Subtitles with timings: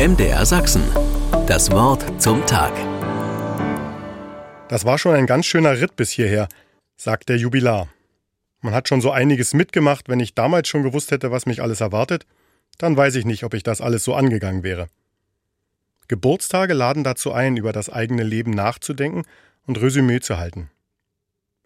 [0.00, 0.82] MDR Sachsen.
[1.46, 2.72] Das Wort zum Tag.
[4.70, 6.48] Das war schon ein ganz schöner Ritt bis hierher,
[6.96, 7.86] sagt der Jubilar.
[8.62, 11.82] Man hat schon so einiges mitgemacht, wenn ich damals schon gewusst hätte, was mich alles
[11.82, 12.24] erwartet,
[12.78, 14.86] dann weiß ich nicht, ob ich das alles so angegangen wäre.
[16.08, 19.24] Geburtstage laden dazu ein, über das eigene Leben nachzudenken
[19.66, 20.70] und Resümee zu halten.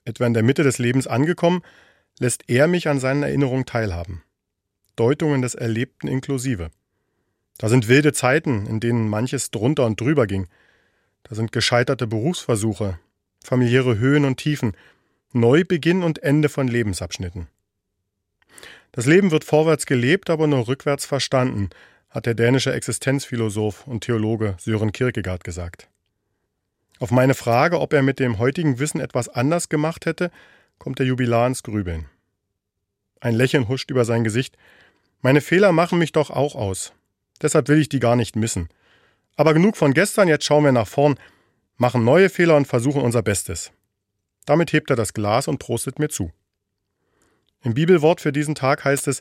[0.04, 1.62] Etwa in der Mitte des Lebens angekommen,
[2.18, 4.24] lässt er mich an seinen Erinnerungen teilhaben.
[4.96, 6.72] Deutungen des Erlebten inklusive.
[7.58, 10.48] Da sind wilde Zeiten, in denen manches drunter und drüber ging.
[11.22, 12.98] Da sind gescheiterte Berufsversuche,
[13.42, 14.76] familiäre Höhen und Tiefen,
[15.32, 17.48] Neubeginn und Ende von Lebensabschnitten.
[18.92, 21.70] Das Leben wird vorwärts gelebt, aber nur rückwärts verstanden,
[22.10, 25.88] hat der dänische Existenzphilosoph und Theologe Sören Kierkegaard gesagt.
[27.00, 30.30] Auf meine Frage, ob er mit dem heutigen Wissen etwas anders gemacht hätte,
[30.78, 32.06] kommt der Jubilar ins Grübeln.
[33.20, 34.56] Ein Lächeln huscht über sein Gesicht.
[35.22, 36.92] Meine Fehler machen mich doch auch aus.
[37.44, 38.70] Deshalb will ich die gar nicht missen.
[39.36, 41.18] Aber genug von gestern, jetzt schauen wir nach vorn,
[41.76, 43.70] machen neue Fehler und versuchen unser Bestes.
[44.46, 46.32] Damit hebt er das Glas und prostet mir zu.
[47.62, 49.20] Im Bibelwort für diesen Tag heißt es,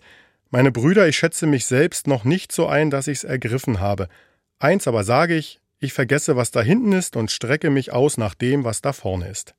[0.52, 4.08] meine Brüder, ich schätze mich selbst noch nicht so ein, dass ich's ergriffen habe.
[4.58, 8.36] Eins aber sage ich, ich vergesse, was da hinten ist und strecke mich aus nach
[8.36, 9.54] dem, was da vorne ist.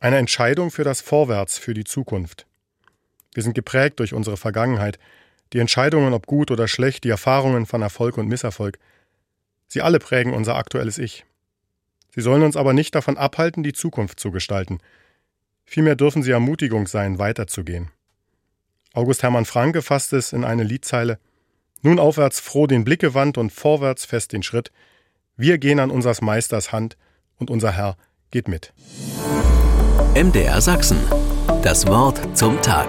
[0.00, 2.46] Eine Entscheidung für das Vorwärts, für die Zukunft.
[3.32, 4.98] Wir sind geprägt durch unsere Vergangenheit,
[5.52, 8.78] die Entscheidungen, ob gut oder schlecht, die Erfahrungen von Erfolg und Misserfolg.
[9.66, 11.24] Sie alle prägen unser aktuelles Ich.
[12.14, 14.78] Sie sollen uns aber nicht davon abhalten, die Zukunft zu gestalten.
[15.64, 17.90] Vielmehr dürfen sie Ermutigung sein, weiterzugehen.
[18.94, 21.18] August Hermann Franke fasst es in eine Liedzeile
[21.82, 24.72] Nun aufwärts froh den Blick gewandt und vorwärts fest den Schritt.
[25.36, 26.96] Wir gehen an unseres Meisters Hand
[27.36, 27.96] und unser Herr
[28.32, 28.72] geht mit.
[30.14, 30.98] MDR Sachsen.
[31.62, 32.88] Das Wort zum Tag.